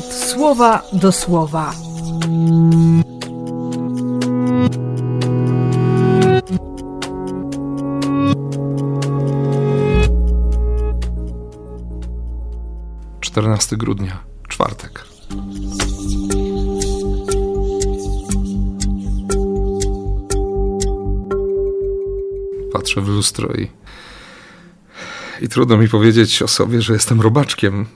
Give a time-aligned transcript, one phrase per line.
[0.00, 1.74] słowa do słowa.
[13.20, 15.04] Czternasty grudnia, czwartek.
[22.72, 23.70] Patrzę w lustro i,
[25.40, 27.86] i trudno mi powiedzieć o sobie, że jestem robaczkiem.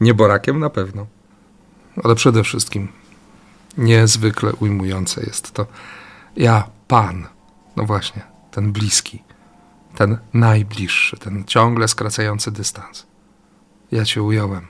[0.00, 1.06] Nie borakiem na pewno.
[2.04, 2.88] Ale przede wszystkim
[3.78, 5.66] niezwykle ujmujące jest to
[6.36, 7.26] ja, Pan.
[7.76, 9.22] No właśnie, ten bliski,
[9.96, 13.06] ten najbliższy, ten ciągle skracający dystans.
[13.92, 14.66] Ja Cię ująłem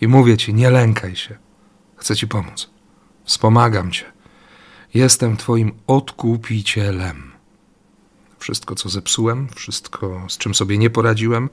[0.00, 1.38] i mówię Ci, nie lękaj się.
[1.96, 2.70] Chcę Ci pomóc.
[3.24, 4.04] Wspomagam Cię.
[4.94, 7.32] Jestem Twoim odkupicielem.
[8.38, 11.50] Wszystko, co zepsułem, wszystko, z czym sobie nie poradziłem,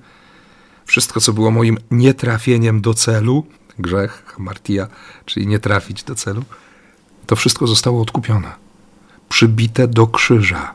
[0.85, 3.45] wszystko, co było moim nietrafieniem do celu,
[3.79, 4.87] grzech, hamartia,
[5.25, 6.43] czyli nie trafić do celu,
[7.25, 8.51] to wszystko zostało odkupione.
[9.29, 10.73] Przybite do krzyża.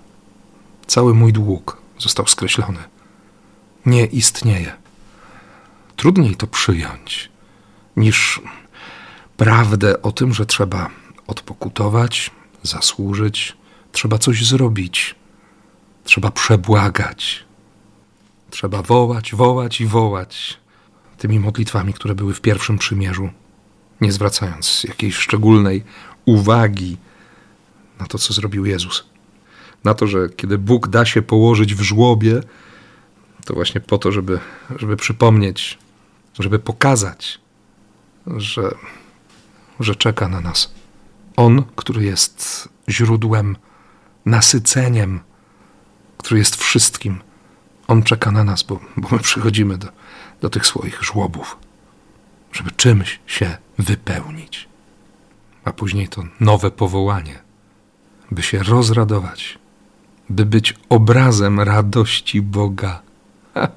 [0.87, 2.85] Cały mój dług został skreślony.
[3.87, 4.73] Nie istnieje.
[5.97, 7.31] Trudniej to przyjąć
[7.97, 8.41] niż
[9.37, 10.91] prawdę o tym, że trzeba
[11.27, 12.31] odpokutować,
[12.63, 13.57] zasłużyć,
[13.93, 15.15] trzeba coś zrobić,
[16.05, 17.45] trzeba przebłagać,
[18.51, 20.59] trzeba wołać, wołać i wołać
[21.19, 23.31] tymi modlitwami, które były w pierwszym przymierzu,
[24.01, 25.85] nie zwracając jakiejś szczególnej
[26.25, 26.97] uwagi
[28.01, 29.05] na to, co zrobił Jezus.
[29.85, 32.41] Na to, że kiedy Bóg da się położyć w żłobie,
[33.45, 34.39] to właśnie po to, żeby,
[34.77, 35.79] żeby przypomnieć,
[36.39, 37.41] żeby pokazać,
[38.27, 38.75] że,
[39.81, 40.75] że czeka na nas.
[41.37, 43.57] On, który jest źródłem,
[44.25, 45.21] nasyceniem,
[46.19, 47.21] który jest wszystkim.
[47.89, 49.89] On czeka na nas, bo, bo my przychodzimy do,
[50.41, 51.57] do tych swoich żłobów,
[52.53, 54.69] żeby czymś się wypełnić.
[55.65, 57.39] A później to nowe powołanie,
[58.31, 59.59] by się rozradować,
[60.31, 63.03] by być obrazem radości Boga.
[63.55, 63.69] Ha.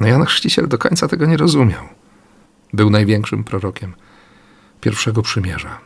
[0.00, 1.84] No Jan Chrzciciel do końca tego nie rozumiał.
[2.72, 3.94] Był największym prorokiem
[4.80, 5.78] pierwszego przymierza.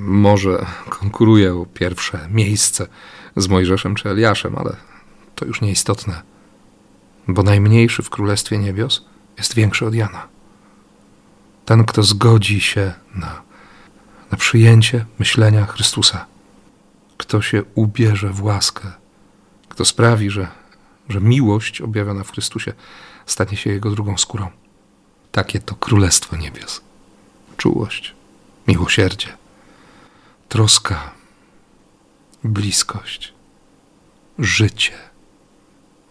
[0.00, 2.86] Może konkuruje o pierwsze miejsce
[3.36, 4.76] z Mojżeszem czy Eliaszem, ale
[5.42, 6.22] to już nieistotne,
[7.28, 9.04] bo najmniejszy w Królestwie Niebios
[9.38, 10.28] jest większy od Jana.
[11.64, 13.42] Ten, kto zgodzi się na,
[14.30, 16.26] na przyjęcie myślenia Chrystusa,
[17.16, 18.92] kto się ubierze w łaskę,
[19.68, 20.48] kto sprawi, że,
[21.08, 22.72] że miłość objawiona w Chrystusie
[23.26, 24.50] stanie się jego drugą skórą.
[25.32, 26.80] Takie to Królestwo Niebios.
[27.56, 28.14] Czułość,
[28.68, 29.28] miłosierdzie,
[30.48, 31.10] troska,
[32.44, 33.32] bliskość,
[34.38, 35.11] życie,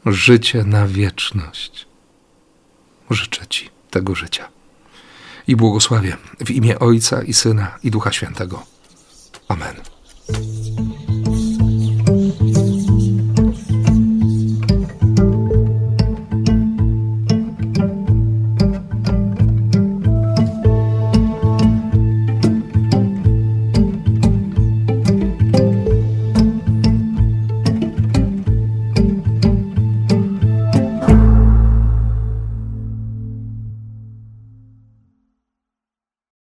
[0.05, 1.87] życie na wieczność.
[3.09, 4.47] Życzę Ci tego życia
[5.47, 8.63] i błogosławię w imię Ojca i Syna i Ducha Świętego.
[9.47, 9.90] Amen.